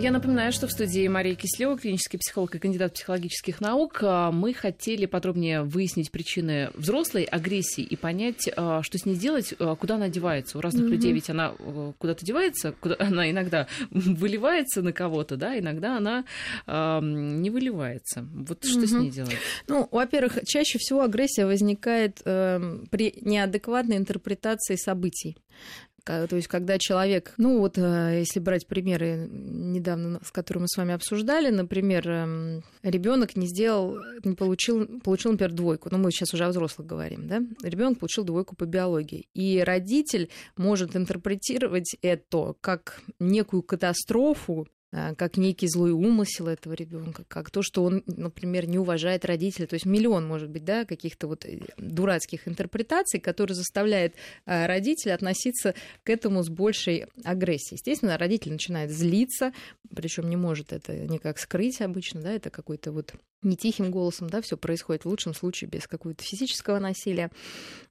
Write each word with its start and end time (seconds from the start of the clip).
Я 0.00 0.12
напоминаю, 0.12 0.50
что 0.50 0.66
в 0.66 0.72
студии 0.72 1.06
Мария 1.08 1.34
Кислева, 1.34 1.76
клинический 1.76 2.18
психолог 2.18 2.54
и 2.54 2.58
кандидат 2.58 2.94
психологических 2.94 3.60
наук. 3.60 3.98
А, 4.00 4.32
мы 4.32 4.54
хотели 4.54 5.04
подробнее 5.04 5.62
выяснить 5.62 6.10
причины 6.10 6.70
взрослой 6.72 7.24
агрессии 7.24 7.82
и 7.82 7.96
понять, 7.96 8.48
а, 8.56 8.82
что 8.82 8.96
с 8.96 9.04
ней 9.04 9.14
делать, 9.16 9.52
а, 9.58 9.76
куда 9.76 9.96
она 9.96 10.08
девается. 10.08 10.56
У 10.56 10.62
разных 10.62 10.86
mm-hmm. 10.86 10.90
людей 10.90 11.12
ведь 11.12 11.28
она 11.28 11.52
э, 11.58 11.92
куда-то 11.98 12.24
девается, 12.24 12.72
куда 12.80 12.96
она 12.98 13.30
иногда 13.30 13.66
выливается 13.90 14.80
на 14.80 14.94
кого-то, 14.94 15.36
да, 15.36 15.58
иногда 15.58 15.98
она 15.98 16.24
э, 16.66 17.00
не 17.02 17.50
выливается. 17.50 18.26
Вот 18.32 18.64
что 18.64 18.80
mm-hmm. 18.80 18.86
с 18.86 18.92
ней 18.92 19.10
делать? 19.10 19.36
Ну, 19.68 19.86
во-первых, 19.90 20.38
чаще 20.46 20.78
всего 20.78 21.02
агрессия 21.02 21.44
возникает 21.44 22.22
э, 22.24 22.78
при 22.90 23.12
неадекватной 23.20 23.98
интерпретации 23.98 24.76
событий. 24.76 25.36
То 26.28 26.36
есть, 26.36 26.48
когда 26.48 26.78
человек, 26.78 27.34
ну 27.36 27.58
вот, 27.58 27.78
э, 27.78 28.18
если 28.20 28.40
брать 28.40 28.66
примеры 28.66 29.28
недавно, 29.30 30.20
с 30.24 30.30
которыми 30.30 30.62
мы 30.62 30.68
с 30.68 30.76
вами 30.76 30.94
обсуждали, 30.94 31.50
например, 31.50 32.08
эм, 32.08 32.64
ребенок 32.82 33.36
не 33.36 33.46
сделал, 33.46 33.98
не 34.24 34.34
получил, 34.34 35.00
получил, 35.00 35.32
например, 35.32 35.52
двойку. 35.52 35.88
Ну, 35.90 35.98
мы 35.98 36.10
сейчас 36.10 36.34
уже 36.34 36.44
о 36.44 36.48
взрослых 36.48 36.86
говорим, 36.86 37.28
да? 37.28 37.42
Ребенок 37.62 37.98
получил 37.98 38.24
двойку 38.24 38.56
по 38.56 38.64
биологии. 38.64 39.28
И 39.34 39.60
родитель 39.60 40.30
может 40.56 40.96
интерпретировать 40.96 41.96
это 42.02 42.54
как 42.60 43.00
некую 43.18 43.62
катастрофу, 43.62 44.66
а, 44.66 44.79
как 44.90 45.36
некий 45.36 45.68
злой 45.68 45.92
умысел 45.92 46.48
этого 46.48 46.74
ребенка, 46.74 47.24
как 47.28 47.50
то, 47.50 47.62
что 47.62 47.84
он, 47.84 48.02
например, 48.06 48.66
не 48.66 48.78
уважает 48.78 49.24
родителей. 49.24 49.66
То 49.66 49.74
есть 49.74 49.86
миллион, 49.86 50.26
может 50.26 50.50
быть, 50.50 50.64
да, 50.64 50.84
каких-то 50.84 51.28
вот 51.28 51.44
э, 51.44 51.60
дурацких 51.76 52.48
интерпретаций, 52.48 53.20
которые 53.20 53.54
заставляют 53.54 54.14
а, 54.46 54.66
родителя 54.66 55.14
относиться 55.14 55.74
к 56.02 56.10
этому 56.10 56.42
с 56.42 56.48
большей 56.48 57.06
агрессией. 57.24 57.76
Естественно, 57.76 58.18
родитель 58.18 58.52
начинает 58.52 58.90
злиться, 58.90 59.52
причем 59.94 60.28
не 60.28 60.36
может 60.36 60.72
это 60.72 60.96
никак 60.96 61.38
скрыть 61.38 61.80
обычно, 61.80 62.20
да, 62.20 62.32
это 62.32 62.50
какой-то 62.50 62.90
вот 62.90 63.14
не 63.42 63.56
тихим 63.56 63.90
голосом, 63.90 64.28
да, 64.28 64.42
все 64.42 64.56
происходит 64.56 65.04
в 65.04 65.08
лучшем 65.08 65.34
случае 65.34 65.70
без 65.70 65.86
какого-то 65.86 66.22
физического 66.22 66.78
насилия, 66.78 67.30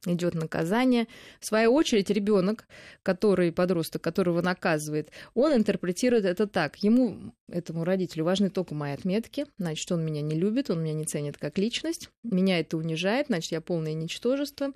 идет 0.05 0.35
наказание. 0.35 1.07
В 1.39 1.45
свою 1.47 1.73
очередь, 1.73 2.09
ребенок, 2.09 2.67
который 3.03 3.51
подросток, 3.51 4.01
которого 4.01 4.41
наказывает, 4.41 5.09
он 5.33 5.53
интерпретирует 5.53 6.25
это 6.25 6.45
так. 6.45 6.77
Ему, 6.89 7.33
этому 7.47 7.83
родителю, 7.83 8.23
важны 8.23 8.49
только 8.49 8.73
мои 8.73 8.93
отметки, 8.93 9.45
значит, 9.59 9.91
он 9.91 10.03
меня 10.03 10.23
не 10.23 10.35
любит, 10.35 10.71
он 10.71 10.81
меня 10.81 10.95
не 10.95 11.05
ценит 11.05 11.37
как 11.37 11.59
личность, 11.59 12.09
меня 12.23 12.59
это 12.59 12.77
унижает, 12.77 13.27
значит, 13.27 13.51
я 13.51 13.61
полное 13.61 13.93
ничтожество, 13.93 14.73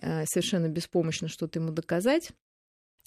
э, 0.00 0.24
совершенно 0.24 0.68
беспомощно 0.68 1.28
что-то 1.28 1.58
ему 1.58 1.70
доказать. 1.70 2.30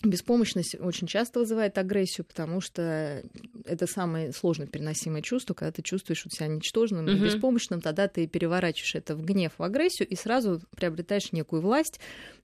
Беспомощность 0.04 0.76
очень 0.80 1.08
часто 1.08 1.40
вызывает 1.40 1.78
агрессию, 1.78 2.26
потому 2.26 2.60
что 2.60 3.24
это 3.64 3.88
самое 3.88 4.34
сложно 4.34 4.68
переносимое 4.68 5.22
чувство, 5.22 5.54
когда 5.54 5.72
ты 5.72 5.82
чувствуешь 5.84 6.24
себя 6.30 6.48
ничтожным 6.48 7.08
и 7.08 7.16
беспомощным, 7.16 7.80
тогда 7.80 8.10
ты 8.10 8.28
переворачиваешь 8.28 8.96
это 8.96 9.16
в 9.16 9.24
гнев, 9.24 9.54
в 9.58 9.64
агрессию 9.64 10.08
и 10.08 10.16
сразу 10.16 10.62
приобретаешь 10.76 11.32
некую 11.32 11.62
власть. 11.62 12.02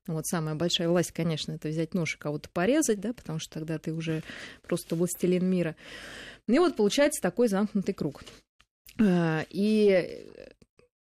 Вот 0.07 0.25
самая 0.27 0.55
большая 0.55 0.87
власть, 0.87 1.11
конечно, 1.11 1.51
это 1.51 1.67
взять 1.67 1.93
нож 1.93 2.15
и 2.15 2.17
кого-то 2.17 2.49
порезать, 2.49 3.01
да, 3.01 3.11
потому 3.11 3.39
что 3.39 3.55
тогда 3.55 3.77
ты 3.77 3.93
уже 3.93 4.23
просто 4.63 4.95
властелин 4.95 5.45
мира. 5.45 5.75
И 6.47 6.57
вот 6.57 6.77
получается 6.77 7.21
такой 7.21 7.49
замкнутый 7.49 7.93
круг. 7.93 8.23
А, 8.99 9.45
и 9.49 10.25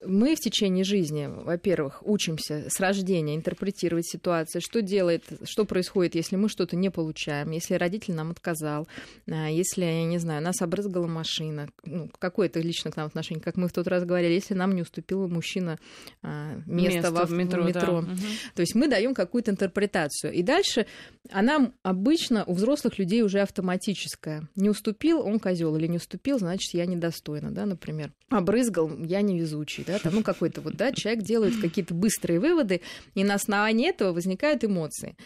мы 0.05 0.35
в 0.35 0.41
течение 0.41 0.85
жизни, 0.85 1.29
во-первых, 1.29 2.03
учимся 2.05 2.67
с 2.69 2.81
рождения 2.81 3.37
интерпретировать 3.37 4.07
ситуацию, 4.07 4.61
что 4.61 4.83
делает, 4.83 5.25
что 5.45 5.65
происходит, 5.65 6.15
если 6.15 6.37
мы 6.37 6.49
что-то 6.49 6.77
не 6.77 6.91
получаем, 6.91 7.51
если 7.51 7.75
родитель 7.75 8.15
нам 8.15 8.31
отказал, 8.31 8.89
а, 9.31 9.49
если, 9.49 9.85
я 9.85 10.05
не 10.05 10.19
знаю, 10.19 10.43
нас 10.43 10.61
обрызгала 10.61 11.07
машина, 11.07 11.69
ну, 11.85 12.11
какое-то 12.19 12.61
лично 12.61 12.91
к 12.91 12.97
нам 12.97 13.07
отношение, 13.07 13.43
как 13.43 13.57
мы 13.57 13.69
в 13.69 13.73
тот 13.73 13.87
раз 13.87 14.05
говорили, 14.05 14.35
если 14.35 14.55
нам 14.55 14.75
не 14.75 14.83
уступил 14.83 15.29
мужчина 15.29 15.79
а, 16.23 16.57
место, 16.67 16.97
место 16.97 17.11
во, 17.13 17.25
в 17.27 17.33
метро. 17.33 17.63
В 17.63 17.67
метро. 17.67 18.03
Да. 18.03 18.15
То 18.55 18.61
есть 18.61 18.75
мы 18.75 18.89
даем 18.89 19.15
какую-то 19.15 19.51
интерпретацию. 19.51 20.33
И 20.33 20.43
дальше 20.43 20.87
она 21.31 21.73
обычно 21.83 22.45
у 22.45 22.55
взрослых 22.55 22.99
людей 22.99 23.23
уже 23.23 23.41
автоматическая. 23.41 24.49
Не 24.57 24.71
уступил, 24.71 25.21
он 25.21 25.39
козел, 25.39 25.77
или 25.77 25.87
не 25.87 25.97
уступил, 25.97 26.39
значит, 26.39 26.75
я 26.75 26.87
недостойна, 26.87 27.51
да, 27.51 27.67
например. 27.67 28.13
Обрызгал, 28.31 28.91
я 29.05 29.23
невезучий, 29.23 29.85
да, 29.87 29.92
там, 29.99 30.15
ну, 30.15 30.23
какой-то 30.23 30.61
вот, 30.61 30.77
да, 30.77 30.93
человек 30.93 31.25
делает 31.25 31.61
какие-то 31.61 31.95
быстрые 31.95 32.41
выводы, 32.41 32.81
и 33.15 33.25
на 33.25 33.35
основании 33.35 33.89
этого 33.89 34.13
возникают 34.13 34.65
эмоции. 34.65 35.17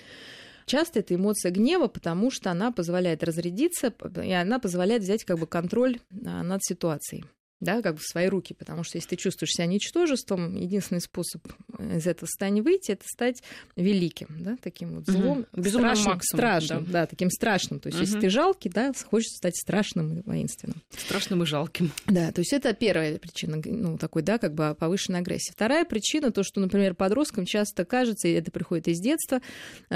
Часто 0.66 0.98
это 0.98 1.14
эмоция 1.14 1.52
гнева, 1.52 1.86
потому 1.86 2.30
что 2.30 2.50
она 2.50 2.72
позволяет 2.72 3.22
разрядиться, 3.22 3.92
и 4.22 4.32
она 4.32 4.58
позволяет 4.58 5.02
взять 5.02 5.24
как 5.24 5.38
бы 5.38 5.46
контроль 5.46 6.00
а, 6.24 6.42
над 6.42 6.64
ситуацией 6.64 7.24
да, 7.60 7.80
как 7.80 7.94
бы 7.94 8.00
в 8.00 8.06
свои 8.06 8.26
руки, 8.26 8.54
потому 8.54 8.84
что 8.84 8.98
если 8.98 9.10
ты 9.10 9.16
чувствуешь 9.16 9.52
себя 9.52 9.66
ничтожеством, 9.66 10.54
единственный 10.56 11.00
способ 11.00 11.42
из 11.78 12.06
этого 12.06 12.26
состояния 12.26 12.62
выйти, 12.62 12.92
это 12.92 13.04
стать 13.06 13.42
великим, 13.76 14.28
да, 14.40 14.56
таким 14.62 14.96
вот 14.96 15.06
злом, 15.06 15.46
угу. 15.52 15.64
страшным, 15.64 15.84
максимум, 15.84 16.20
страшным, 16.22 16.84
да. 16.84 16.92
да, 16.92 17.06
таким 17.06 17.30
страшным. 17.30 17.80
То 17.80 17.88
есть, 17.88 17.98
угу. 17.98 18.06
если 18.06 18.20
ты 18.20 18.30
жалкий, 18.30 18.70
да, 18.70 18.92
хочется 19.08 19.36
стать 19.36 19.56
страшным 19.56 20.18
и 20.18 20.22
воинственным. 20.22 20.82
Страшным 20.90 21.42
и 21.42 21.46
жалким. 21.46 21.92
Да, 22.06 22.30
то 22.32 22.40
есть 22.40 22.52
это 22.52 22.74
первая 22.74 23.18
причина, 23.18 23.60
ну, 23.64 23.96
такой, 23.96 24.22
да, 24.22 24.38
как 24.38 24.54
бы 24.54 24.76
повышенной 24.78 25.20
агрессии. 25.20 25.52
Вторая 25.52 25.84
причина, 25.84 26.30
то, 26.30 26.42
что, 26.42 26.60
например, 26.60 26.94
подросткам 26.94 27.46
часто 27.46 27.84
кажется, 27.84 28.28
и 28.28 28.32
это 28.32 28.50
приходит 28.50 28.88
из 28.88 29.00
детства, 29.00 29.40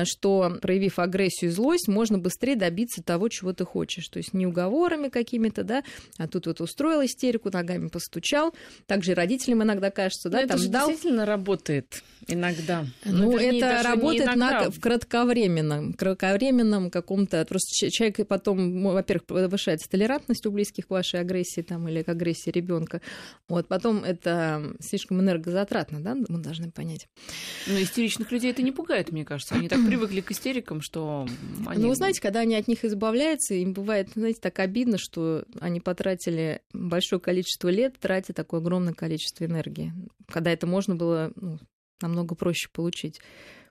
что, 0.04 0.59
проявив 0.62 0.98
агрессию 0.98 1.50
и 1.50 1.53
злость, 1.53 1.88
можно 1.88 2.19
быстрее 2.19 2.56
добиться 2.56 3.03
того, 3.03 3.28
чего 3.28 3.53
ты 3.53 3.65
хочешь. 3.65 4.09
То 4.09 4.19
есть 4.19 4.32
не 4.32 4.47
уговорами 4.47 5.09
какими-то, 5.09 5.62
да, 5.62 5.84
а 6.16 6.27
тут 6.27 6.47
вот 6.47 6.60
устроил 6.60 7.04
истерику, 7.04 7.49
ногами 7.52 7.88
постучал. 7.88 8.54
Также 8.86 9.14
родителям 9.14 9.62
иногда 9.62 9.90
кажется, 9.90 10.28
да, 10.28 10.42
Но 10.42 10.48
там 10.48 10.56
это 10.56 10.66
ждал. 10.66 10.88
действительно 10.88 11.26
работает 11.26 12.02
иногда. 12.26 12.84
Ну, 13.04 13.30
ну 13.30 13.38
вернее, 13.38 13.60
это 13.60 13.82
работает 13.82 14.36
на, 14.36 14.70
в 14.70 14.80
кратковременном, 14.80 15.94
кратковременном 15.94 16.90
каком-то... 16.90 17.44
Просто 17.44 17.90
человек 17.90 18.26
потом, 18.28 18.82
во-первых, 18.82 19.26
повышается 19.26 19.88
толерантность 19.88 20.46
у 20.46 20.50
близких 20.50 20.86
к 20.86 20.90
вашей 20.90 21.20
агрессии 21.20 21.62
там, 21.62 21.88
или 21.88 22.02
к 22.02 22.08
агрессии 22.08 22.50
ребенка. 22.50 23.00
Вот, 23.48 23.68
потом 23.68 24.04
это 24.04 24.74
слишком 24.80 25.20
энергозатратно, 25.20 26.00
да, 26.00 26.14
мы 26.14 26.38
должны 26.38 26.70
понять. 26.70 27.08
Но 27.66 27.80
истеричных 27.80 28.30
людей 28.32 28.50
это 28.50 28.62
не 28.62 28.72
пугает, 28.72 29.12
мне 29.12 29.24
кажется. 29.24 29.54
Они 29.54 29.68
так 29.68 29.84
привыкли 29.86 30.20
к 30.20 30.30
истерикам, 30.30 30.80
что 30.80 31.26
они... 31.66 31.82
Ну, 31.82 31.88
вы 31.88 31.94
знаете, 31.96 32.20
когда 32.20 32.40
они 32.40 32.54
от 32.54 32.68
них 32.68 32.84
избавляются, 32.84 33.54
им 33.54 33.72
бывает, 33.72 34.10
знаете, 34.14 34.40
так 34.40 34.58
обидно, 34.58 34.98
что 34.98 35.44
они 35.60 35.80
потратили 35.80 36.60
большое 36.72 37.20
количество 37.20 37.39
количество 37.40 37.68
лет, 37.68 37.98
тратя 37.98 38.32
такое 38.32 38.60
огромное 38.60 38.92
количество 38.92 39.44
энергии, 39.44 39.92
когда 40.28 40.50
это 40.50 40.66
можно 40.66 40.94
было 40.94 41.32
ну, 41.36 41.58
намного 42.02 42.34
проще 42.34 42.68
получить 42.72 43.20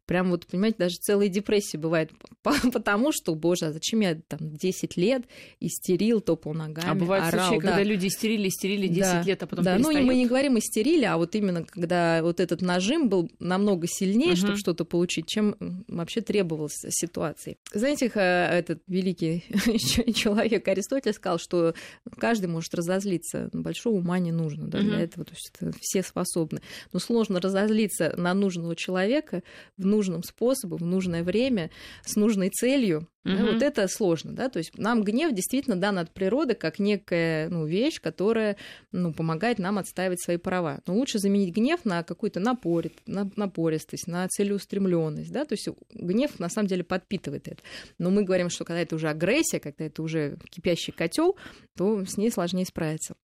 прям 0.09 0.31
вот, 0.31 0.47
понимаете, 0.47 0.77
даже 0.79 0.95
целые 0.95 1.29
депрессии 1.29 1.77
бывают, 1.77 2.09
потому 2.73 3.11
что, 3.11 3.35
боже, 3.35 3.67
а 3.67 3.71
зачем 3.71 3.99
я 3.99 4.15
там 4.27 4.39
10 4.55 4.97
лет 4.97 5.25
истерил, 5.59 6.19
топал 6.19 6.55
ногами, 6.55 6.89
А 6.89 6.95
бывают 6.95 7.27
орал, 7.27 7.49
случаи, 7.49 7.61
да. 7.61 7.67
когда 7.67 7.83
люди 7.83 8.07
истерили, 8.07 8.47
истерили 8.47 8.87
10 8.87 8.99
да, 9.01 9.21
лет, 9.21 9.43
а 9.43 9.45
потом 9.45 9.65
Да, 9.65 9.75
перестают. 9.75 10.01
ну 10.01 10.07
мы 10.07 10.15
не 10.15 10.25
говорим 10.25 10.57
истерили, 10.57 11.05
а 11.05 11.17
вот 11.17 11.35
именно 11.35 11.63
когда 11.63 12.23
вот 12.23 12.39
этот 12.39 12.63
нажим 12.63 13.07
был 13.07 13.29
намного 13.37 13.85
сильнее, 13.87 14.31
угу. 14.31 14.37
чтобы 14.37 14.57
что-то 14.57 14.83
получить, 14.83 15.27
чем 15.27 15.55
вообще 15.87 16.21
требовалось 16.21 16.73
ситуации. 16.89 17.57
Знаете, 17.71 18.07
этот 18.07 18.81
великий 18.87 19.43
человек 20.13 20.67
Аристотель 20.67 21.13
сказал, 21.13 21.37
что 21.37 21.75
каждый 22.17 22.47
может 22.47 22.73
разозлиться, 22.73 23.51
большого 23.53 23.97
ума 23.97 24.17
не 24.17 24.31
нужно 24.31 24.69
да, 24.69 24.79
для 24.79 25.01
этого, 25.01 25.23
то 25.23 25.33
есть 25.33 25.51
все 25.81 26.01
способны. 26.01 26.61
Но 26.93 26.99
сложно 26.99 27.39
разозлиться 27.39 28.15
на 28.17 28.33
нужного 28.33 28.75
человека 28.75 29.43
в 29.77 29.85
нужным 29.99 30.23
способом, 30.23 30.79
в 30.79 30.85
нужное 30.85 31.23
время, 31.23 31.69
с 32.05 32.15
нужной 32.15 32.49
целью. 32.49 33.07
Угу. 33.25 33.35
Да, 33.35 33.51
вот 33.51 33.61
это 33.61 33.87
сложно, 33.89 34.31
да, 34.31 34.47
то 34.47 34.59
есть 34.59 34.77
нам 34.77 35.03
гнев 35.03 35.33
действительно 35.33 35.75
дан 35.75 35.97
от 35.97 36.09
природы 36.09 36.53
как 36.55 36.79
некая 36.79 37.49
ну, 37.49 37.65
вещь, 37.65 37.99
которая 37.99 38.55
ну, 38.93 39.11
помогает 39.11 39.59
нам 39.59 39.77
отстаивать 39.77 40.21
свои 40.23 40.37
права. 40.37 40.79
Но 40.87 40.95
лучше 40.95 41.19
заменить 41.19 41.53
гнев 41.53 41.83
на 41.83 42.03
какую-то 42.03 42.39
напорит, 42.39 42.93
на, 43.05 43.29
напористость, 43.35 44.07
на 44.07 44.25
целеустремленность, 44.29 45.33
да, 45.33 45.43
то 45.43 45.53
есть 45.53 45.67
гнев 45.93 46.39
на 46.39 46.47
самом 46.47 46.69
деле 46.69 46.85
подпитывает 46.85 47.49
это. 47.49 47.61
Но 47.97 48.09
мы 48.09 48.23
говорим, 48.23 48.49
что 48.49 48.63
когда 48.63 48.79
это 48.79 48.95
уже 48.95 49.09
агрессия, 49.09 49.59
когда 49.59 49.83
это 49.83 50.01
уже 50.01 50.37
кипящий 50.49 50.93
котел, 50.93 51.35
то 51.75 52.05
с 52.05 52.15
ней 52.15 52.31
сложнее 52.31 52.65
справиться. 52.65 53.15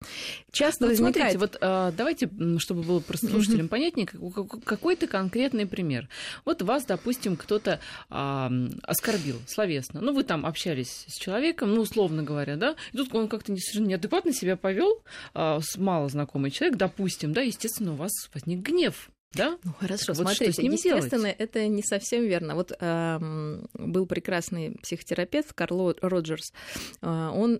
Часто 0.51 0.85
вот 0.85 0.91
возникает... 0.91 1.33
Смотрите, 1.33 1.37
вот 1.37 1.57
а, 1.61 1.93
давайте, 1.93 2.29
чтобы 2.57 2.83
было 2.83 2.99
просто 2.99 3.27
слушателям 3.27 3.69
понятнее, 3.69 4.07
какой-то 4.07 5.07
конкретный 5.07 5.65
пример. 5.65 6.09
Вот 6.43 6.61
вас, 6.63 6.83
допустим, 6.83 7.37
кто-то 7.37 7.79
а, 8.09 8.51
оскорбил 8.83 9.37
словесно 9.47 9.84
интересно. 9.85 10.01
Ну, 10.01 10.13
вы 10.13 10.23
там 10.23 10.45
общались 10.45 11.05
с 11.07 11.17
человеком, 11.17 11.73
ну, 11.73 11.81
условно 11.81 12.23
говоря, 12.23 12.55
да, 12.55 12.75
и 12.91 12.97
тут 12.97 13.13
он 13.13 13.27
как-то 13.27 13.51
неадекватно 13.51 14.33
себя 14.33 14.57
повел, 14.57 15.03
а, 15.33 15.59
с 15.61 15.77
малознакомый 15.77 16.51
человек, 16.51 16.77
допустим, 16.77 17.33
да, 17.33 17.41
естественно, 17.41 17.93
у 17.93 17.95
вас 17.95 18.11
возник 18.33 18.59
гнев 18.59 19.09
да? 19.35 19.57
Ну 19.63 19.73
хорошо, 19.79 20.13
вот 20.13 20.17
смотрите, 20.17 20.51
что 20.51 20.61
с 20.61 20.63
ним 20.63 20.73
естественно, 20.73 21.23
делать? 21.23 21.35
это 21.39 21.67
не 21.67 21.83
совсем 21.83 22.23
верно. 22.23 22.55
Вот 22.55 22.71
эм, 22.79 23.67
был 23.73 24.05
прекрасный 24.05 24.77
психотерапевт 24.81 25.53
Карл 25.53 25.95
Роджерс. 26.01 26.53
Э, 27.01 27.29
он, 27.33 27.59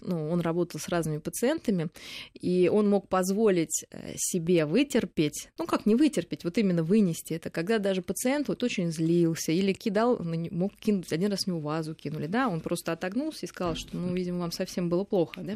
ну, 0.00 0.30
он 0.30 0.40
работал 0.40 0.80
с 0.80 0.88
разными 0.88 1.18
пациентами, 1.18 1.88
и 2.34 2.68
он 2.68 2.88
мог 2.88 3.08
позволить 3.08 3.84
э, 3.90 4.14
себе 4.16 4.66
вытерпеть, 4.66 5.48
ну 5.58 5.66
как 5.66 5.86
не 5.86 5.94
вытерпеть, 5.94 6.44
вот 6.44 6.58
именно 6.58 6.82
вынести 6.82 7.34
это, 7.34 7.50
когда 7.50 7.78
даже 7.78 8.02
пациент 8.02 8.48
вот 8.48 8.62
очень 8.62 8.90
злился 8.90 9.52
или 9.52 9.72
кидал, 9.72 10.18
мог 10.50 10.76
кинуть, 10.76 11.12
один 11.12 11.30
раз 11.30 11.44
в 11.44 11.46
него 11.48 11.60
вазу 11.60 11.94
кинули, 11.94 12.26
да, 12.26 12.48
он 12.48 12.60
просто 12.60 12.92
отогнулся 12.92 13.46
и 13.46 13.48
сказал, 13.48 13.74
что, 13.74 13.96
ну, 13.96 14.14
видимо, 14.14 14.40
вам 14.40 14.52
совсем 14.52 14.88
было 14.88 15.04
плохо, 15.04 15.42
да? 15.42 15.54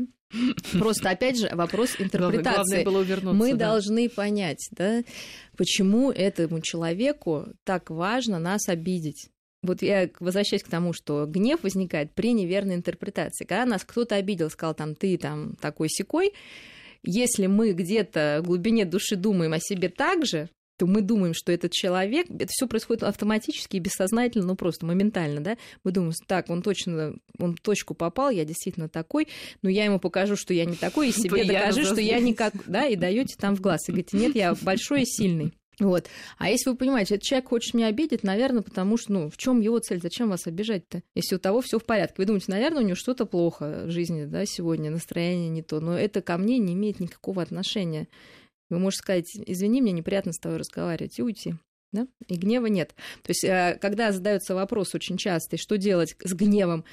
Просто, 0.79 1.11
опять 1.11 1.39
же, 1.39 1.49
вопрос 1.55 1.97
интерпретации. 1.99 2.83
Главное 2.83 2.85
было 2.85 2.99
увернуться, 2.99 3.39
Мы 3.39 3.55
да. 3.55 3.71
должны 3.71 4.09
понять, 4.11 4.69
да, 4.73 5.03
почему 5.59 6.11
этому 6.11 6.61
человеку 6.61 7.49
так 7.65 7.91
важно 7.91 8.39
нас 8.39 8.69
обидеть. 8.69 9.29
Вот 9.63 9.83
я 9.83 10.09
возвращаюсь 10.21 10.63
к 10.63 10.69
тому, 10.69 10.93
что 10.93 11.27
гнев 11.27 11.65
возникает 11.65 12.15
при 12.15 12.33
неверной 12.33 12.77
интерпретации. 12.77 13.45
Когда 13.45 13.67
нас 13.67 13.85
кто-то 13.85 14.15
обидел, 14.15 14.49
сказал 14.51 14.75
там 14.75 14.95
ты 14.95 15.19
там 15.19 15.57
такой 15.61 15.89
секой, 15.89 16.33
если 17.03 17.47
мы 17.47 17.73
где-то 17.73 18.41
в 18.43 18.47
глубине 18.47 18.85
души 18.85 19.17
думаем 19.17 19.53
о 19.53 19.59
себе 19.59 19.89
так 19.89 20.25
же, 20.25 20.49
то 20.79 20.87
мы 20.87 21.03
думаем, 21.03 21.35
что 21.35 21.53
этот 21.53 21.73
человек, 21.73 22.27
это 22.31 22.47
все 22.49 22.67
происходит 22.69 23.03
автоматически 23.03 23.77
и 23.77 23.81
бессознательно, 23.81 24.47
ну 24.47 24.55
просто 24.55 24.87
моментально, 24.87 25.41
да, 25.41 25.57
мы 25.85 25.91
думаем, 25.91 26.13
так, 26.27 26.49
он 26.51 26.63
точно, 26.63 27.17
он 27.39 27.57
в 27.57 27.61
точку 27.61 27.95
попал, 27.95 28.31
я 28.31 28.45
действительно 28.45 28.89
такой, 28.89 29.29
но 29.61 29.69
я 29.69 29.85
ему 29.85 29.99
покажу, 29.99 30.37
что 30.37 30.55
я 30.55 30.65
не 30.65 30.77
такой, 30.77 31.09
и 31.09 31.13
себе 31.13 31.45
докажу, 31.45 31.85
что 31.85 32.01
я 32.01 32.21
никак, 32.21 32.55
да, 32.67 32.87
и 32.87 32.97
даете 32.97 33.37
там 33.37 33.57
в 33.57 33.61
глаз, 33.61 33.89
и 33.89 33.93
говорите, 33.93 34.17
нет, 34.17 34.37
я 34.37 34.55
большой 34.63 35.03
и 35.03 35.07
сильный. 35.07 35.53
Вот. 35.81 36.07
А 36.39 36.51
если 36.51 36.71
вы 36.71 36.77
понимаете, 36.77 37.15
этот 37.15 37.27
человек 37.27 37.51
хочет 37.51 37.75
меня 37.75 37.87
обидеть, 37.87 38.25
наверное, 38.25 38.63
потому 38.63 38.97
что, 38.97 39.13
ну, 39.13 39.31
в 39.31 39.37
чем 39.37 39.61
его 39.61 39.79
цель? 39.79 40.01
Зачем 40.03 40.29
вас 40.29 40.47
обижать-то? 40.47 41.03
Если 41.15 41.37
у 41.37 41.39
того 41.39 41.61
все 41.61 41.79
в 41.79 41.85
порядке. 41.85 42.17
Вы 42.19 42.25
думаете, 42.25 42.47
наверное, 42.49 42.83
у 42.83 42.85
него 42.85 42.97
что-то 42.97 43.27
плохо 43.27 43.85
в 43.87 43.91
жизни, 43.91 44.25
да, 44.25 44.45
сегодня, 44.45 44.91
настроение 44.91 45.49
не 45.49 45.63
то. 45.63 45.79
Но 45.79 45.97
это 45.97 46.21
ко 46.21 46.37
мне 46.37 46.59
не 46.59 46.73
имеет 46.73 46.99
никакого 46.99 47.43
отношения. 47.43 48.09
Вы 48.71 48.79
можете 48.79 49.03
сказать, 49.03 49.27
извини, 49.35 49.81
мне 49.81 49.93
неприятно 49.93 50.33
с 50.33 50.39
тобой 50.39 50.59
разговаривать, 50.59 51.19
и 51.19 51.23
уйти. 51.23 51.55
Да? 51.93 52.07
И 52.27 52.37
гнева 52.37 52.67
нет. 52.67 52.95
То 53.23 53.31
есть, 53.31 53.45
э, 53.45 53.79
когда 53.81 54.13
задается 54.13 54.55
вопрос 54.55 54.95
очень 54.95 55.17
часто, 55.17 55.57
что 55.57 55.79
делать 55.79 56.17
с 56.23 56.35
гневом, 56.35 56.85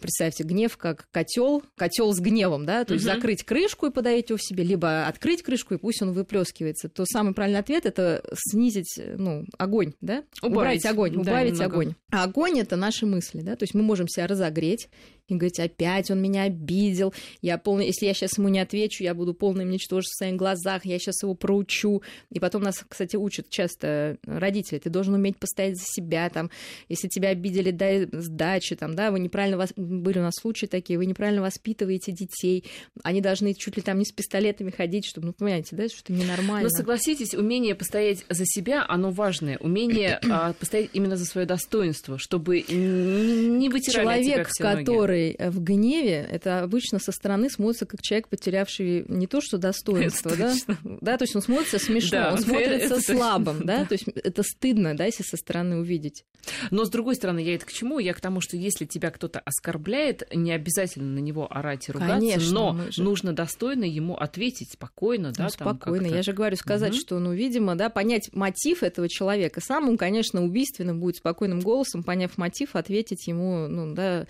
представьте, 0.00 0.44
гнев 0.44 0.76
как 0.76 1.08
котел, 1.10 1.62
котел 1.76 2.12
с 2.12 2.20
гневом, 2.20 2.64
да, 2.64 2.84
то 2.84 2.94
есть 2.94 3.06
угу. 3.06 3.14
закрыть 3.14 3.44
крышку 3.44 3.86
и 3.86 3.90
подавить 3.90 4.30
его 4.30 4.38
в 4.38 4.42
себе, 4.42 4.64
либо 4.64 5.06
открыть 5.06 5.42
крышку 5.42 5.74
и 5.74 5.78
пусть 5.78 6.00
он 6.02 6.12
выплескивается, 6.12 6.88
то 6.88 7.04
самый 7.04 7.34
правильный 7.34 7.60
ответ 7.60 7.86
это 7.86 8.24
снизить, 8.34 8.98
ну, 8.98 9.44
огонь, 9.58 9.92
да, 10.00 10.24
убавить 10.42 10.84
убрать 10.84 10.86
огонь, 10.86 11.16
убавить 11.16 11.58
да, 11.58 11.66
огонь. 11.66 11.94
А 12.10 12.24
огонь 12.24 12.58
это 12.60 12.76
наши 12.76 13.04
мысли, 13.06 13.40
да, 13.40 13.56
то 13.56 13.64
есть 13.64 13.74
мы 13.74 13.82
можем 13.82 14.08
себя 14.08 14.26
разогреть, 14.26 14.88
и 15.28 15.34
говорить, 15.34 15.58
опять 15.58 16.10
он 16.10 16.20
меня 16.20 16.42
обидел, 16.42 17.14
я 17.40 17.56
полный, 17.56 17.86
если 17.86 18.06
я 18.06 18.14
сейчас 18.14 18.36
ему 18.36 18.48
не 18.48 18.58
отвечу, 18.58 19.02
я 19.02 19.14
буду 19.14 19.32
полным 19.32 19.70
ничтожеством 19.70 20.14
в 20.14 20.18
своих 20.18 20.36
глазах, 20.36 20.84
я 20.84 20.98
сейчас 20.98 21.22
его 21.22 21.34
проучу. 21.34 22.02
И 22.30 22.40
потом 22.40 22.62
нас, 22.62 22.84
кстати, 22.86 23.16
учат 23.16 23.48
часто 23.48 24.18
родители, 24.24 24.78
ты 24.78 24.90
должен 24.90 25.14
уметь 25.14 25.38
постоять 25.38 25.76
за 25.76 25.84
себя, 25.86 26.28
там, 26.28 26.50
если 26.88 27.08
тебя 27.08 27.30
обидели, 27.30 27.70
дай 27.70 28.06
сдачи, 28.12 28.76
там, 28.76 28.94
да, 28.94 29.10
вы 29.10 29.18
неправильно, 29.18 29.56
вас... 29.56 29.72
были 29.76 30.18
у 30.18 30.22
нас 30.22 30.34
случаи 30.38 30.66
такие, 30.66 30.98
вы 30.98 31.06
неправильно 31.06 31.40
воспитываете 31.40 32.12
детей, 32.12 32.64
они 33.02 33.20
должны 33.20 33.54
чуть 33.54 33.76
ли 33.76 33.82
там 33.82 33.98
не 33.98 34.04
с 34.04 34.12
пистолетами 34.12 34.70
ходить, 34.70 35.06
чтобы, 35.06 35.28
ну, 35.28 35.32
понимаете, 35.32 35.74
да, 35.74 35.88
что-то 35.88 36.12
ненормально. 36.12 36.64
Но 36.64 36.68
согласитесь, 36.68 37.34
умение 37.34 37.74
постоять 37.74 38.24
за 38.28 38.44
себя, 38.44 38.84
оно 38.86 39.10
важное, 39.10 39.56
умение 39.58 40.20
а, 40.30 40.52
постоять 40.52 40.90
именно 40.92 41.16
за 41.16 41.24
свое 41.24 41.46
достоинство, 41.46 42.18
чтобы 42.18 42.60
не 42.60 43.68
вытирали 43.70 44.04
Человек, 44.04 44.50
тебя 44.50 44.76
который 44.76 45.13
который 45.14 45.36
в 45.50 45.62
гневе, 45.62 46.26
это 46.30 46.60
обычно 46.60 46.98
со 46.98 47.12
стороны 47.12 47.48
смотрится 47.48 47.86
как 47.86 48.02
человек, 48.02 48.28
потерявший 48.28 49.04
не 49.08 49.26
то 49.26 49.40
что 49.40 49.58
достоинство, 49.58 50.36
да? 50.36 50.54
да, 50.82 51.16
то 51.16 51.24
есть 51.24 51.36
он 51.36 51.42
смотрится 51.42 51.78
смешно, 51.78 52.10
да, 52.10 52.32
он 52.32 52.38
смотрится 52.38 53.00
слабым, 53.00 53.64
да, 53.64 53.84
то 53.84 53.94
есть 53.94 54.08
это 54.08 54.42
стыдно, 54.42 54.96
да, 54.96 55.04
если 55.04 55.22
со 55.22 55.36
стороны 55.36 55.76
увидеть. 55.76 56.24
Но 56.70 56.84
с 56.84 56.90
другой 56.90 57.14
стороны, 57.14 57.38
я 57.38 57.54
это 57.54 57.66
к 57.66 57.72
чему? 57.72 57.98
Я 57.98 58.14
к 58.14 58.20
тому, 58.20 58.40
что 58.40 58.56
если 58.56 58.84
тебя 58.84 59.10
кто-то 59.10 59.40
оскорбляет, 59.40 60.28
не 60.34 60.52
обязательно 60.52 61.14
на 61.14 61.18
него 61.18 61.50
орать 61.50 61.88
и 61.88 61.92
ругаться, 61.92 62.14
Конечно, 62.14 62.52
но 62.52 62.90
же... 62.90 63.02
нужно 63.02 63.32
достойно 63.32 63.84
ему 63.84 64.14
ответить 64.14 64.72
спокойно, 64.72 65.32
да, 65.32 65.44
ну, 65.44 65.48
спокойно. 65.48 66.06
Я 66.06 66.22
же 66.22 66.32
говорю 66.32 66.56
сказать, 66.56 66.92
угу. 66.92 67.00
что, 67.00 67.18
ну, 67.18 67.32
видимо, 67.32 67.76
да, 67.76 67.88
понять 67.88 68.30
мотив 68.32 68.82
этого 68.82 69.08
человека. 69.08 69.60
Самым, 69.60 69.96
конечно, 69.96 70.44
убийственным 70.44 71.00
будет 71.00 71.16
спокойным 71.16 71.60
голосом, 71.60 72.02
поняв 72.02 72.36
мотив, 72.36 72.76
ответить 72.76 73.26
ему, 73.26 73.68
ну, 73.68 73.94
да, 73.94 74.26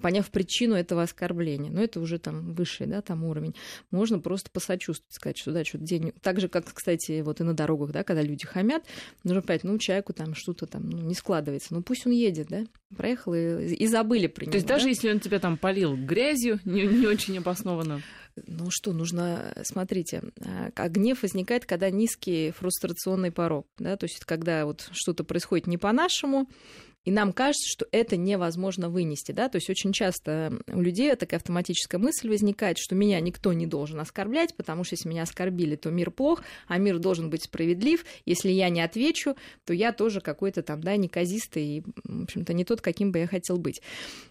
поняв 0.00 0.19
причину 0.28 0.74
этого 0.74 1.02
оскорбления. 1.02 1.70
Но 1.70 1.82
это 1.82 2.00
уже 2.00 2.18
там 2.18 2.52
высший, 2.54 2.86
да, 2.86 3.00
там 3.00 3.24
уровень. 3.24 3.54
Можно 3.90 4.18
просто 4.18 4.50
посочувствовать, 4.50 5.14
сказать, 5.14 5.38
что 5.38 5.52
да, 5.52 5.64
что-то 5.64 5.84
день... 5.84 6.12
Так 6.20 6.40
же, 6.40 6.48
как, 6.48 6.72
кстати, 6.72 7.20
вот 7.22 7.40
и 7.40 7.44
на 7.44 7.54
дорогах, 7.54 7.92
да, 7.92 8.04
когда 8.04 8.22
люди 8.22 8.46
хамят, 8.46 8.84
нужно 9.24 9.42
понять, 9.42 9.64
ну, 9.64 9.78
человеку 9.78 10.12
там 10.12 10.34
что-то 10.34 10.66
там 10.66 10.88
ну, 10.90 10.98
не 10.98 11.14
складывается. 11.14 11.72
Ну, 11.74 11.82
пусть 11.82 12.06
он 12.06 12.12
едет, 12.12 12.48
да, 12.48 12.64
проехал 12.94 13.34
и, 13.34 13.74
и 13.74 13.86
забыли 13.86 14.26
про 14.26 14.44
него. 14.44 14.52
То 14.52 14.56
есть 14.56 14.66
да? 14.66 14.74
даже 14.74 14.88
если 14.88 15.10
он 15.10 15.20
тебя 15.20 15.38
там 15.38 15.56
полил 15.56 15.96
грязью, 15.96 16.60
не, 16.64 16.86
не 16.86 17.06
очень 17.06 17.38
обоснованно. 17.38 18.02
Ну 18.46 18.70
что, 18.70 18.92
нужно, 18.92 19.52
смотрите, 19.64 20.22
а 20.76 20.88
гнев 20.88 21.22
возникает, 21.22 21.66
когда 21.66 21.90
низкий 21.90 22.52
фрустрационный 22.52 23.32
порог, 23.32 23.66
да, 23.78 23.96
то 23.96 24.04
есть 24.04 24.24
когда 24.24 24.64
вот 24.66 24.88
что-то 24.92 25.24
происходит 25.24 25.66
не 25.66 25.78
по-нашему, 25.78 26.48
и 27.04 27.10
нам 27.10 27.32
кажется, 27.32 27.66
что 27.66 27.86
это 27.92 28.16
невозможно 28.16 28.90
вынести, 28.90 29.32
да, 29.32 29.48
то 29.48 29.56
есть 29.56 29.70
очень 29.70 29.92
часто 29.92 30.52
у 30.68 30.80
людей 30.80 31.14
такая 31.16 31.40
автоматическая 31.40 31.98
мысль 31.98 32.28
возникает, 32.28 32.76
что 32.78 32.94
меня 32.94 33.18
никто 33.20 33.54
не 33.54 33.66
должен 33.66 34.00
оскорблять, 34.00 34.54
потому 34.54 34.84
что 34.84 34.94
если 34.94 35.08
меня 35.08 35.22
оскорбили, 35.22 35.76
то 35.76 35.90
мир 35.90 36.10
плох, 36.10 36.42
а 36.68 36.76
мир 36.76 36.98
должен 36.98 37.30
быть 37.30 37.44
справедлив, 37.44 38.04
если 38.26 38.50
я 38.50 38.68
не 38.68 38.82
отвечу, 38.82 39.34
то 39.64 39.72
я 39.72 39.92
тоже 39.92 40.20
какой-то 40.20 40.62
там, 40.62 40.82
да, 40.82 40.96
неказистый 40.96 41.64
и, 41.64 41.82
в 42.04 42.24
общем-то, 42.24 42.52
не 42.52 42.64
тот, 42.64 42.82
каким 42.82 43.12
бы 43.12 43.20
я 43.20 43.26
хотел 43.26 43.56
быть. 43.56 43.80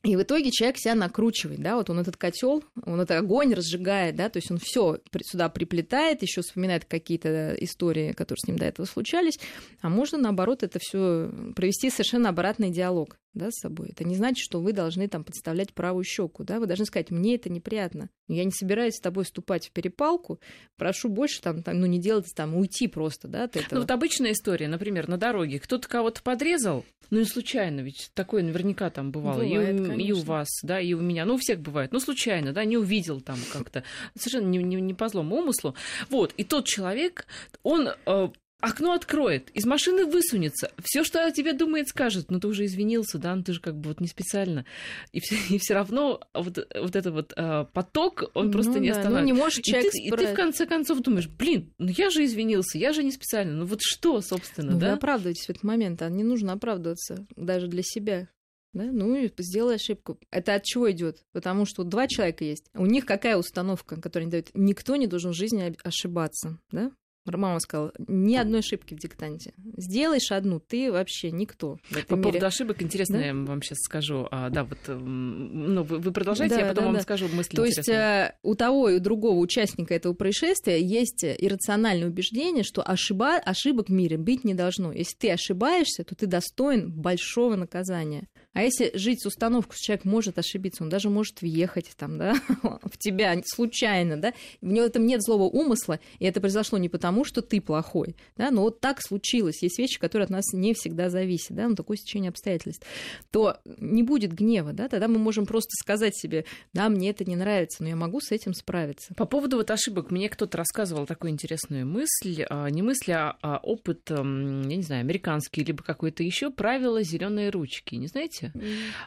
И 0.04 0.16
в 0.16 0.22
итоге 0.22 0.52
человек 0.52 0.78
себя 0.78 0.94
накручивает, 0.94 1.62
да, 1.62 1.76
вот 1.76 1.90
он 1.90 2.00
этот 2.00 2.18
котел, 2.18 2.64
он 2.86 3.02
этот 3.02 3.18
огонь 3.18 3.54
разжигает, 3.54 4.16
да, 4.16 4.30
то 4.30 4.38
есть 4.38 4.52
он 4.52 4.60
все 4.60 5.00
сюда 5.24 5.50
приплетает, 5.50 6.22
еще 6.22 6.42
вспоминает 6.42 6.86
какие-то 6.86 7.56
истории, 7.60 8.12
которые 8.12 8.42
с 8.44 8.48
ним 8.48 8.60
до 8.60 8.66
этого 8.66 8.86
случались, 8.86 9.40
а 9.82 9.90
можно, 9.90 10.20
наоборот, 10.20 10.62
это 10.62 10.78
все 10.80 11.32
провести 11.56 11.90
совершенно 11.90 12.30
обратно 12.30 12.59
адекватный 12.60 12.72
диалог 12.72 13.18
да, 13.36 13.52
с 13.52 13.60
собой. 13.60 13.90
Это 13.90 14.04
не 14.04 14.16
значит, 14.16 14.44
что 14.44 14.60
вы 14.60 14.74
должны 14.74 15.08
там 15.08 15.24
подставлять 15.24 15.74
правую 15.74 16.04
щеку, 16.04 16.44
да, 16.44 16.60
вы 16.60 16.66
должны 16.66 16.86
сказать, 16.86 17.12
мне 17.12 17.36
это 17.36 17.50
неприятно. 17.50 18.10
Я 18.28 18.44
не 18.44 18.52
собираюсь 18.52 18.96
с 18.96 19.00
тобой 19.00 19.24
вступать 19.24 19.68
в 19.68 19.72
перепалку, 19.72 20.40
прошу 20.78 21.10
больше 21.10 21.40
там, 21.42 21.62
там 21.62 21.80
ну, 21.80 21.86
не 21.86 22.00
делать 22.00 22.26
там, 22.36 22.56
уйти 22.56 22.88
просто, 22.88 23.28
да, 23.28 23.44
от 23.44 23.56
этого. 23.56 23.76
Ну, 23.76 23.82
вот 23.82 23.92
обычная 23.92 24.32
история, 24.32 24.68
например, 24.68 25.08
на 25.08 25.18
дороге, 25.18 25.60
кто-то 25.60 25.88
кого-то 25.88 26.22
подрезал, 26.24 26.84
ну, 27.12 27.20
и 27.20 27.24
случайно, 27.24 27.82
ведь 27.82 28.10
такое 28.14 28.42
наверняка 28.44 28.90
там 28.90 29.12
бывало, 29.12 29.44
бывает, 29.44 29.80
и, 29.80 29.82
у, 29.84 29.98
и 29.98 30.12
у 30.12 30.22
вас, 30.22 30.48
да, 30.64 30.82
и 30.82 30.94
у 30.94 31.00
меня, 31.00 31.26
ну, 31.26 31.36
у 31.36 31.38
всех 31.38 31.60
бывает, 31.60 31.94
ну, 31.94 32.00
случайно, 32.00 32.52
да, 32.52 32.66
не 32.66 32.78
увидел 32.78 33.22
там 33.22 33.38
как-то, 33.54 33.84
совершенно 34.18 34.48
не, 34.48 34.58
не, 34.58 34.82
не 34.82 34.96
по 34.96 35.08
злому 35.08 35.38
умыслу, 35.38 35.76
вот, 36.10 36.34
и 36.36 36.44
тот 36.44 36.66
человек, 36.66 37.28
он 37.62 37.90
э, 38.06 38.30
окно 38.60 38.94
откроет, 38.94 39.50
из 39.52 39.66
машины 39.66 40.06
высунется, 40.06 40.72
все, 40.84 41.04
что 41.04 41.26
о 41.26 41.32
тебе 41.32 41.54
думает, 41.54 41.88
скажет, 41.88 42.30
ну 42.30 42.40
ты 42.40 42.48
уже 42.48 42.66
извинился, 42.66 43.18
да, 43.18 43.36
ну 43.36 43.44
ты 43.44 43.54
же 43.54 43.62
как 43.62 43.78
бы 43.78 43.90
вот 43.90 44.02
не 44.02 44.08
специально. 44.08 44.66
И 45.12 45.20
все, 45.20 45.36
и 45.50 45.58
все 45.58 45.74
равно 45.74 46.22
вот, 46.34 46.58
вот 46.58 46.96
этот 46.96 47.14
вот 47.14 47.34
э, 47.36 47.66
поток, 47.74 48.32
он 48.34 48.48
ну, 48.48 48.52
просто 48.52 48.74
да, 48.74 48.80
не 48.80 48.90
останавливается. 48.90 49.22
Ну, 49.22 49.26
не 49.26 49.34
может 49.34 49.64
человек 49.64 49.94
и, 49.94 49.98
ты, 49.98 49.98
и 50.00 50.12
ты 50.12 50.34
в 50.34 50.36
конце 50.36 50.66
концов 50.66 51.00
думаешь, 51.00 51.28
блин, 51.28 51.74
ну 51.78 51.90
я 51.90 52.10
же 52.10 52.26
извинился, 52.26 52.78
я 52.78 52.94
же 52.94 53.04
не 53.04 53.12
специально, 53.12 53.54
ну 53.54 53.66
вот 53.66 53.80
что, 53.82 54.22
собственно, 54.22 54.74
ну, 54.74 54.80
да? 54.80 54.88
Вы 54.88 54.94
оправдываетесь 54.94 55.46
в 55.46 55.50
этот 55.50 55.64
момент, 55.64 56.02
а 56.02 56.10
не 56.10 56.24
нужно 56.24 56.54
оправдываться 56.54 57.26
даже 57.36 57.68
для 57.68 57.84
себя. 57.84 58.28
Да? 58.74 58.84
Ну 58.84 59.16
и 59.16 59.32
сделай 59.40 59.76
ошибку. 59.76 60.20
Это 60.30 60.54
от 60.56 60.64
чего 60.64 60.92
идет? 60.92 61.24
Потому 61.32 61.66
что 61.66 61.84
два 61.84 62.08
человека 62.08 62.44
есть. 62.44 62.66
У 62.76 62.86
них 62.86 63.06
какая 63.06 63.36
установка, 63.36 64.00
которая 64.00 64.26
не 64.26 64.32
дает? 64.32 64.52
Никто 64.54 64.96
не 64.96 65.08
должен 65.08 65.32
в 65.32 65.36
жизни 65.36 65.76
ошибаться. 65.84 66.60
Да? 66.72 66.92
Мама 67.26 67.60
сказала, 67.60 67.92
ни 68.08 68.36
одной 68.36 68.60
ошибки 68.60 68.94
в 68.96 69.00
диктанте. 69.00 69.54
Сделаешь 69.78 70.32
одну, 70.32 70.60
ты 70.60 70.92
вообще 70.92 71.32
никто. 71.32 71.78
По 72.08 72.16
мире. 72.16 72.24
поводу 72.24 72.46
ошибок, 72.46 72.82
интересно, 72.82 73.20
да? 73.20 73.26
я 73.26 73.34
вам 73.34 73.62
сейчас 73.62 73.80
скажу. 73.80 74.28
А, 74.32 74.50
да, 74.50 74.64
вот, 74.64 74.78
ну, 74.88 75.84
вы, 75.84 76.00
вы 76.00 76.12
продолжайте, 76.12 76.56
да, 76.56 76.62
я 76.62 76.68
потом 76.68 76.84
да, 76.84 76.88
вам 76.88 76.96
да. 76.96 77.02
скажу 77.02 77.28
мысли 77.28 77.56
То 77.56 77.66
есть 77.66 77.88
э, 77.88 78.34
у 78.42 78.56
того 78.56 78.90
и 78.90 78.96
у 78.96 79.00
другого 79.00 79.38
участника 79.38 79.94
этого 79.94 80.14
происшествия 80.14 80.82
есть 80.82 81.24
иррациональное 81.24 82.08
убеждение, 82.08 82.64
что 82.64 82.82
ошиба... 82.82 83.36
ошибок 83.36 83.90
в 83.90 83.92
мире 83.92 84.18
быть 84.18 84.44
не 84.44 84.54
должно. 84.54 84.92
Если 84.92 85.16
ты 85.16 85.32
ошибаешься, 85.32 86.04
то 86.04 86.16
ты 86.16 86.26
достоин 86.26 86.92
большого 86.92 87.56
наказания. 87.56 88.28
А 88.54 88.64
если 88.64 88.92
жить 88.96 89.22
с 89.22 89.28
установкой, 89.28 89.76
что 89.76 89.86
человек 89.86 90.06
может 90.06 90.40
ошибиться, 90.40 90.84
он 90.84 90.90
даже 90.90 91.10
может 91.10 91.42
въехать 91.42 91.92
там, 91.96 92.18
да, 92.18 92.34
в 92.84 92.98
тебя 92.98 93.40
случайно, 93.46 94.18
да, 94.18 94.34
в 94.62 94.66
него 94.66 94.86
этом 94.86 95.06
нет 95.06 95.22
злого 95.22 95.44
умысла, 95.44 96.00
и 96.18 96.26
это 96.26 96.42
произошло 96.42 96.80
не 96.80 96.90
потому, 96.90 97.26
что 97.26 97.42
ты 97.42 97.62
плохой, 97.62 98.16
да, 98.38 98.50
но 98.50 98.62
вот 98.62 98.80
так 98.80 99.02
случилось. 99.02 99.62
Есть 99.62 99.78
вещи, 99.78 100.00
которые 100.00 100.26
от 100.26 100.32
нас 100.32 100.46
не 100.54 100.74
всегда 100.74 101.10
зависят, 101.10 101.56
да, 101.56 101.68
ну 101.68 101.76
такое 101.76 101.98
стечение 101.98 102.30
обстоятельств. 102.30 102.86
То 103.30 103.58
не 103.66 104.02
будет 104.02 104.34
гнева, 104.34 104.74
да, 104.74 104.90
тогда 104.90 105.08
мы 105.08 105.20
можем 105.20 105.46
просто 105.46 105.70
сказать 105.80 106.18
себе, 106.18 106.46
да, 106.74 106.90
мне 106.90 107.12
это 107.12 107.26
не 107.26 107.36
нравится, 107.36 107.84
но 107.84 107.90
я 107.90 107.96
могу 107.96 108.20
с 108.20 108.32
этим 108.32 108.56
справиться. 108.56 109.14
По 109.14 109.26
поводу 109.26 109.58
вот 109.58 109.70
ошибок, 109.70 110.10
мне 110.10 110.28
кто-то 110.28 110.58
рассказывал 110.58 111.06
такую 111.06 111.32
интересную 111.32 111.86
мысль, 111.86 112.44
а, 112.50 112.68
не 112.70 112.82
мысль, 112.82 113.12
а, 113.12 113.38
а 113.42 113.60
опыт, 113.62 114.10
я 114.10 114.24
не 114.24 114.82
знаю, 114.82 115.02
американский, 115.02 115.64
либо 115.64 115.84
какой-то 115.84 116.24
еще 116.24 116.50
правило 116.50 117.04
зеленые 117.04 117.52
ручки, 117.52 117.96
не 117.96 118.08
знаете? 118.08 118.39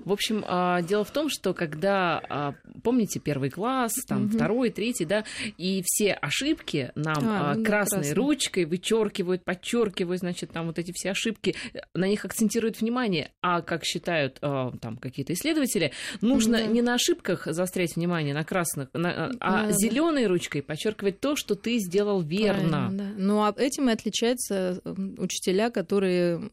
В 0.04 0.12
общем, 0.12 0.44
а, 0.46 0.82
дело 0.82 1.04
в 1.04 1.10
том, 1.10 1.28
что 1.28 1.54
когда, 1.54 2.54
помните, 2.82 3.20
первый 3.20 3.50
класс, 3.50 3.92
там, 4.06 4.26
mm 4.26 4.32
второй, 4.32 4.70
третий, 4.70 5.04
да, 5.04 5.24
и 5.58 5.82
все 5.84 6.12
ошибки 6.14 6.90
нам 6.94 7.22
а, 7.22 7.54
ну, 7.54 7.64
красной 7.64 7.98
красный. 7.98 8.14
ручкой 8.14 8.64
вычеркивают, 8.64 9.44
подчеркивают, 9.44 10.20
значит, 10.20 10.50
там 10.50 10.66
вот 10.66 10.78
эти 10.78 10.92
все 10.92 11.10
ошибки, 11.10 11.54
на 11.94 12.06
них 12.06 12.24
акцентируют 12.24 12.80
внимание, 12.80 13.30
а 13.40 13.60
как 13.60 13.84
считают 13.84 14.40
там 14.40 14.96
какие-то 15.00 15.32
исследователи, 15.32 15.92
нужно 16.20 16.56
mm 16.56 16.72
не 16.72 16.80
на 16.80 16.94
ошибках 16.94 17.46
заострять 17.46 17.96
внимание, 17.96 18.34
на 18.34 18.44
красных, 18.44 18.88
на, 18.94 19.32
а 19.40 19.66
да, 19.66 19.72
зеленой 19.72 20.22
да. 20.22 20.28
ручкой 20.28 20.62
подчеркивать 20.62 21.20
то, 21.20 21.36
что 21.36 21.54
ты 21.54 21.78
сделал 21.78 22.22
верно. 22.22 22.88
Да. 22.92 23.04
Ну, 23.16 23.42
а 23.42 23.54
этим 23.56 23.88
и 23.88 23.92
отличаются 23.92 24.80
учителя, 25.18 25.70
которые 25.70 26.50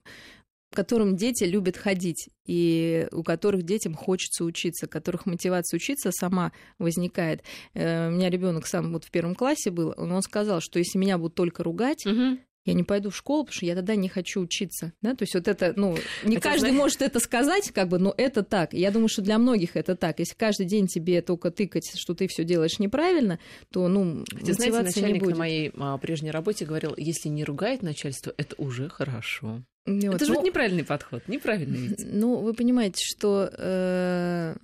которым 0.75 1.15
дети 1.15 1.43
любят 1.43 1.77
ходить, 1.77 2.29
и 2.45 3.07
у 3.11 3.23
которых 3.23 3.63
детям 3.63 3.93
хочется 3.93 4.43
учиться, 4.43 4.85
у 4.85 4.89
которых 4.89 5.25
мотивация 5.25 5.77
учиться 5.77 6.11
сама 6.11 6.51
возникает. 6.77 7.43
Э, 7.73 8.09
у 8.09 8.11
меня 8.11 8.29
ребенок 8.29 8.67
сам 8.67 8.93
вот 8.93 9.05
в 9.05 9.11
первом 9.11 9.35
классе 9.35 9.71
был, 9.71 9.93
он 9.97 10.21
сказал, 10.21 10.61
что 10.61 10.79
если 10.79 10.97
меня 10.97 11.17
будут 11.17 11.35
только 11.35 11.63
ругать, 11.63 12.05
угу 12.05 12.37
я 12.69 12.75
не 12.75 12.83
пойду 12.83 13.09
в 13.09 13.15
школу, 13.15 13.43
потому 13.43 13.55
что 13.55 13.65
я 13.65 13.75
тогда 13.75 13.95
не 13.95 14.09
хочу 14.09 14.41
учиться. 14.41 14.93
Да? 15.01 15.15
То 15.15 15.23
есть 15.23 15.33
вот 15.33 15.47
это, 15.47 15.73
ну, 15.75 15.97
не 16.23 16.37
это 16.37 16.49
каждый 16.49 16.59
знаешь... 16.59 16.75
может 16.75 17.01
это 17.01 17.19
сказать, 17.19 17.71
как 17.71 17.87
бы, 17.89 17.97
но 17.97 18.13
это 18.17 18.43
так. 18.43 18.73
Я 18.73 18.91
думаю, 18.91 19.09
что 19.09 19.21
для 19.21 19.37
многих 19.37 19.75
это 19.75 19.95
так. 19.95 20.19
Если 20.19 20.35
каждый 20.35 20.65
день 20.65 20.87
тебе 20.87 21.21
только 21.21 21.51
тыкать, 21.51 21.99
что 21.99 22.13
ты 22.13 22.27
все 22.27 22.43
делаешь 22.43 22.79
неправильно, 22.79 23.39
то, 23.71 23.87
ну, 23.87 24.23
Хотя, 24.31 24.53
знаете, 24.53 24.81
начальник 24.81 25.13
не 25.15 25.19
будет. 25.19 25.31
на 25.31 25.39
моей 25.39 25.71
а, 25.77 25.97
прежней 25.97 26.31
работе 26.31 26.65
говорил, 26.65 26.93
если 26.97 27.29
не 27.29 27.43
ругает 27.43 27.81
начальство, 27.81 28.33
это 28.37 28.55
уже 28.57 28.89
хорошо. 28.89 29.63
Вот. 29.85 30.15
Это 30.15 30.25
же 30.25 30.33
ну, 30.33 30.45
неправильный 30.45 30.83
подход, 30.83 31.27
неправильный 31.27 31.87
ведь. 31.87 32.05
Ну, 32.05 32.35
вы 32.37 32.53
понимаете, 32.53 33.03
что 33.03 33.49
э, 33.51 34.55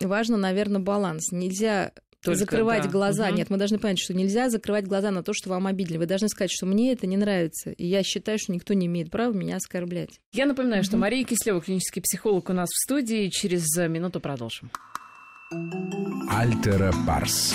важно, 0.00 0.36
наверное, 0.36 0.80
баланс. 0.80 1.30
Нельзя 1.30 1.92
только, 2.22 2.38
закрывать 2.38 2.84
да. 2.84 2.88
глаза. 2.88 3.28
Угу. 3.28 3.36
Нет, 3.36 3.50
мы 3.50 3.56
должны 3.56 3.78
понять, 3.78 3.98
что 3.98 4.14
нельзя 4.14 4.48
закрывать 4.48 4.86
глаза 4.86 5.10
на 5.10 5.22
то, 5.22 5.32
что 5.32 5.50
вам 5.50 5.66
обидели. 5.66 5.98
Вы 5.98 6.06
должны 6.06 6.28
сказать, 6.28 6.50
что 6.52 6.66
мне 6.66 6.92
это 6.92 7.06
не 7.06 7.16
нравится. 7.16 7.70
И 7.70 7.86
я 7.86 8.02
считаю, 8.02 8.38
что 8.38 8.52
никто 8.52 8.74
не 8.74 8.86
имеет 8.86 9.10
права 9.10 9.32
меня 9.32 9.56
оскорблять. 9.56 10.20
Я 10.32 10.46
напоминаю, 10.46 10.80
угу. 10.80 10.86
что 10.86 10.96
Мария 10.96 11.24
Кислева, 11.24 11.60
клинический 11.60 12.02
психолог, 12.02 12.48
у 12.48 12.52
нас 12.52 12.70
в 12.70 12.84
студии. 12.84 13.28
Через 13.28 13.66
минуту 13.88 14.20
продолжим. 14.20 14.70
Альтера 16.30 16.92
Парс. 17.06 17.54